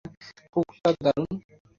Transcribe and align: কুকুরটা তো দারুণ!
কুকুরটা 0.53 0.89
তো 0.95 0.99
দারুণ! 1.05 1.29